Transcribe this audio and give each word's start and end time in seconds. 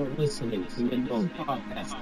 You're 0.00 0.08
listening 0.16 0.66
to 0.66 0.88
Window 0.88 1.28
Podcast. 1.36 1.92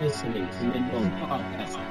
listening 0.00 0.48
to 0.50 0.58
Mindong 0.64 1.10
Podcast. 1.20 1.83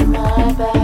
my 0.00 0.52
back. 0.54 0.83